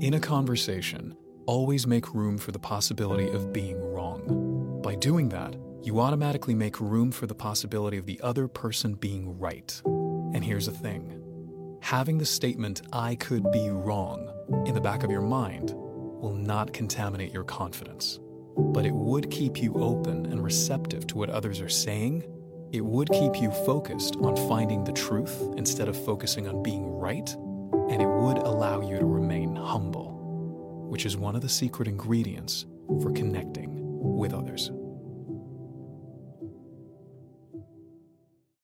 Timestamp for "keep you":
19.30-19.72, 23.10-23.50